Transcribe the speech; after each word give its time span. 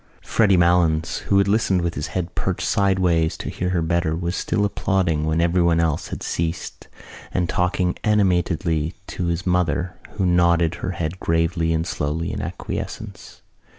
Freddy 0.23 0.57
Malins, 0.57 1.17
who 1.27 1.37
had 1.37 1.47
listened 1.47 1.83
with 1.83 1.93
his 1.93 2.07
head 2.07 2.33
perched 2.33 2.65
sideways 2.65 3.37
to 3.37 3.51
hear 3.51 3.69
her 3.69 3.83
better, 3.83 4.15
was 4.15 4.35
still 4.35 4.65
applauding 4.65 5.25
when 5.25 5.39
everyone 5.39 5.79
else 5.79 6.07
had 6.07 6.23
ceased 6.23 6.87
and 7.31 7.47
talking 7.47 7.95
animatedly 8.03 8.95
to 9.05 9.27
his 9.27 9.45
mother 9.45 9.95
who 10.13 10.25
nodded 10.25 10.73
her 10.81 10.93
head 10.93 11.19
gravely 11.19 11.71
and 11.71 11.85
slowly 11.85 12.31
in 12.33 12.41
acquiescence. 12.41 13.43